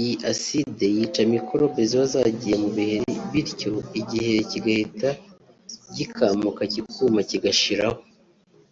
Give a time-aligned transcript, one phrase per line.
[0.00, 5.10] iyi acide yica mikorobe ziba zagiye mu biheri bityo igiheri kigahita
[5.96, 7.98] gikamuka kikuma kigashiraho